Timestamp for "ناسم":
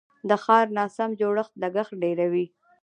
0.77-1.09